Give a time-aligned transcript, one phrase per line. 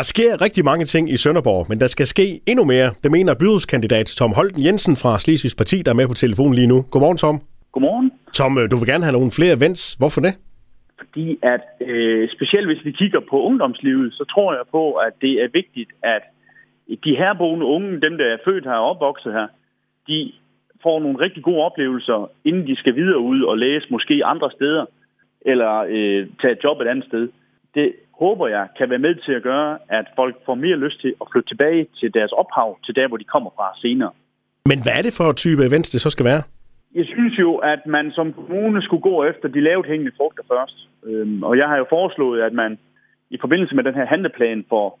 [0.00, 2.88] Der sker rigtig mange ting i Sønderborg, men der skal ske endnu mere.
[3.02, 6.70] Det mener byrådskandidat Tom Holten Jensen fra Slesvigs Parti, der er med på telefonen lige
[6.72, 6.78] nu.
[6.92, 7.36] Godmorgen, Tom.
[7.74, 8.08] Godmorgen.
[8.38, 9.82] Tom, øh, du vil gerne have nogle flere events.
[10.00, 10.34] Hvorfor det?
[11.00, 15.34] Fordi at øh, specielt hvis vi kigger på ungdomslivet, så tror jeg på, at det
[15.44, 16.22] er vigtigt, at
[17.04, 19.46] de herboende unge, dem der er født her og opvokset her,
[20.08, 20.32] de
[20.84, 24.84] får nogle rigtig gode oplevelser, inden de skal videre ud og læse måske andre steder,
[25.40, 27.28] eller øh, tage et job et andet sted.
[27.74, 27.86] Det
[28.22, 31.26] håber jeg kan være med til at gøre, at folk får mere lyst til at
[31.32, 34.12] flytte tilbage til deres ophav, til der, hvor de kommer fra senere.
[34.70, 36.42] Men hvad er det for type events, det så skal være?
[36.94, 40.76] Jeg synes jo, at man som kommune skulle gå efter de lavt hængende frugter først.
[41.06, 42.78] Øhm, og jeg har jo foreslået, at man
[43.30, 44.98] i forbindelse med den her handleplan for,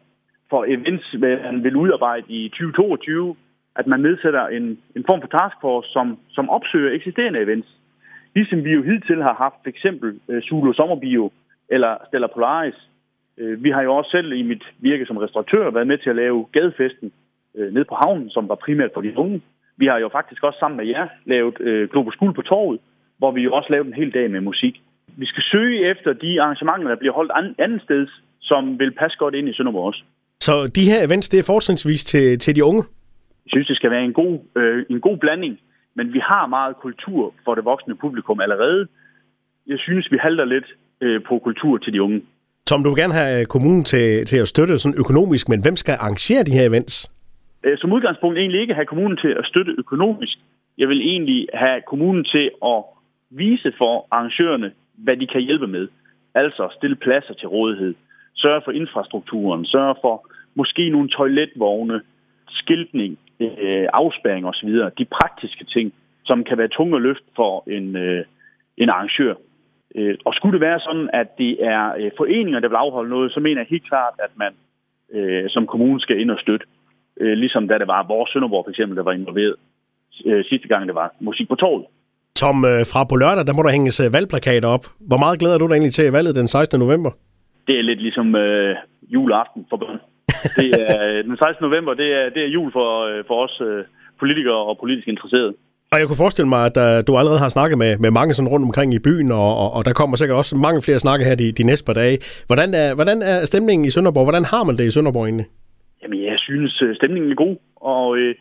[0.50, 3.36] for events, man vil udarbejde i 2022,
[3.76, 7.68] at man nedsætter en, en form for taskforce, som, som opsøger eksisterende events.
[8.34, 11.30] Ligesom vi jo hidtil har haft for eksempel øh, Zulu Sommerbio
[11.68, 12.78] eller Stella Polaris.
[13.40, 16.16] Øh, vi har jo også selv i mit virke som restauratør været med til at
[16.16, 17.12] lave gadefesten
[17.56, 19.42] øh, ned på havnen, som var primært for de unge.
[19.76, 22.80] Vi har jo faktisk også sammen med jer lavet øh, Globus Guld på torvet,
[23.18, 24.74] hvor vi jo også lavede en hel dag med musik.
[25.16, 28.06] Vi skal søge efter de arrangementer, der bliver holdt an, anden sted,
[28.40, 30.02] som vil passe godt ind i Sønderborg også.
[30.40, 32.82] Så de her events, det er fortrinsvis til, til de unge?
[33.44, 35.58] Jeg synes, det skal være en god, øh, en god blanding,
[35.94, 38.86] men vi har meget kultur for det voksne publikum allerede.
[39.66, 40.68] Jeg synes, vi halter lidt
[41.00, 42.22] øh, på kultur til de unge.
[42.70, 45.76] Tom, du vil gerne have øh, kommunen til, til at støtte sådan økonomisk, men hvem
[45.76, 46.94] skal arrangere de her events?
[47.64, 50.36] Øh, som udgangspunkt egentlig ikke have kommunen til at støtte økonomisk.
[50.78, 52.80] Jeg vil egentlig have kommunen til at
[53.30, 54.72] vise for arrangørerne,
[55.04, 55.88] hvad de kan hjælpe med.
[56.34, 57.94] Altså stille pladser til rådighed,
[58.34, 60.14] sørge for infrastrukturen, sørge for
[60.54, 62.00] måske nogle toiletvogne,
[62.48, 64.70] skiltning, øh, afspæring osv.
[64.98, 65.92] De praktiske ting,
[66.24, 68.24] som kan være tunge at løfte for en, øh,
[68.76, 69.34] en arrangør.
[69.94, 73.32] Øh, og skulle det være sådan, at det er øh, foreninger, der vil afholde noget,
[73.32, 74.52] så mener jeg helt klart, at man
[75.16, 76.66] øh, som kommune skal ind og støtte.
[77.20, 79.56] Øh, ligesom da det var vores Sønderborg for eksempel, der var involveret
[80.26, 81.86] øh, sidste gang, det var musik på torvet.
[82.36, 84.84] Tom, øh, fra på lørdag, der må der hænges øh, valgplakater op.
[85.08, 86.80] Hvor meget glæder du dig egentlig til valget den 16.
[86.80, 87.10] november?
[87.66, 88.76] Det er lidt ligesom øh,
[89.14, 90.00] juleaften for børn.
[90.60, 91.64] Det er, øh, den 16.
[91.68, 93.84] november, det er, det er jul for, øh, for os øh,
[94.22, 95.54] politikere og politisk interesserede.
[95.94, 98.52] Og jeg kunne forestille mig, at uh, du allerede har snakket med, med mange sådan
[98.52, 101.34] rundt omkring i byen, og, og, og der kommer sikkert også mange flere snakke her
[101.42, 102.16] de, de næste par dage.
[102.50, 104.26] Hvordan er, hvordan er stemningen i Sønderborg?
[104.28, 105.48] Hvordan har man det i Sønderborg egentlig?
[106.02, 107.56] Jamen, jeg synes, øh, stemningen er god,
[107.94, 108.34] og, øh,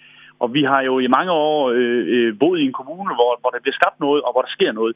[0.44, 3.50] og vi har jo i mange år øh, øh, boet i en kommune, hvor, hvor
[3.54, 4.94] der bliver skabt noget, og hvor der sker noget.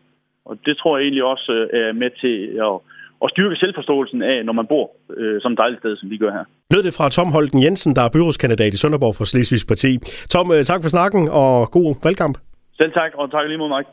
[0.48, 2.38] Og det tror jeg egentlig også er med til
[2.68, 2.76] at,
[3.24, 4.86] at styrke selvforståelsen af, når man bor
[5.18, 6.46] øh, som dejligt sted, som vi gør her.
[6.74, 9.92] Lød det fra Tom Holten Jensen, der er byrådskandidat i Sønderborg for Slesvigs Parti.
[10.34, 12.36] Tom, tak for snakken, og god valgkamp.
[12.80, 13.84] Selv tak, og tak lige mod mig.